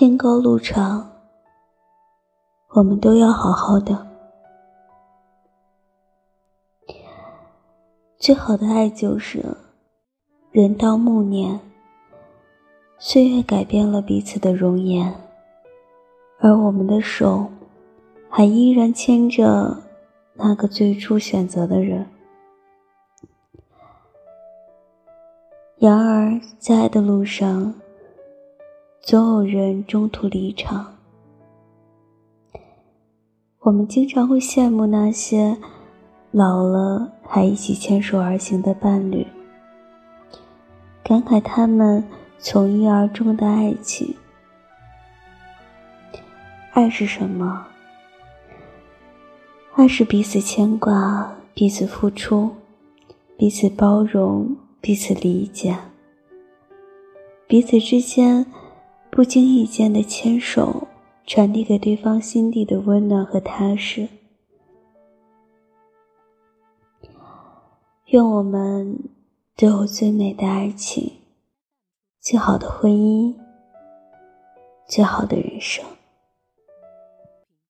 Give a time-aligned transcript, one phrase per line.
[0.00, 1.10] 天高路长，
[2.68, 4.06] 我们都要好好的。
[8.16, 9.44] 最好的爱就是
[10.52, 11.58] 人到暮年，
[12.96, 15.12] 岁月改变了彼此的容颜，
[16.38, 17.50] 而我们的手
[18.30, 19.78] 还依然牵着
[20.34, 22.06] 那个最初选择的人。
[25.76, 27.74] 然而，在爱的路上，
[29.02, 30.94] 总有人中途离场。
[33.60, 35.56] 我们经常会羡慕那些
[36.30, 39.26] 老了还一起牵手而行的伴侣，
[41.02, 42.04] 感慨他们
[42.38, 44.14] 从一而终的爱情。
[46.72, 47.66] 爱是什么？
[49.74, 52.50] 爱是彼此牵挂，彼此付出，
[53.36, 54.56] 彼此包容。
[54.80, 55.76] 彼此理解，
[57.48, 58.46] 彼此之间
[59.10, 60.86] 不经意间的牵手，
[61.26, 64.08] 传递给对方心底的温暖和踏实。
[68.06, 68.98] 愿我们
[69.56, 71.12] 都有最美的爱情，
[72.20, 73.34] 最好的婚姻，
[74.86, 75.84] 最好的人生。